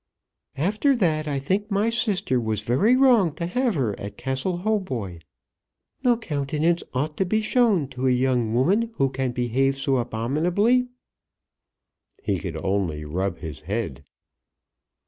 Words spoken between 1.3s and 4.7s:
think my sister was very wrong to have her at Castle